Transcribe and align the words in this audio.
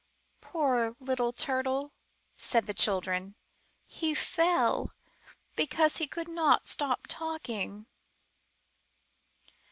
"Poor 0.41 0.95
little 0.99 1.31
Turtle," 1.31 1.91
said 2.35 2.65
the 2.65 2.73
children, 2.73 3.35
"he 3.87 4.15
fell 4.15 4.89
because 5.55 5.97
he 5.97 6.07
could 6.07 6.27
not 6.27 6.65
stop 6.67 7.01
talking." 7.07 7.85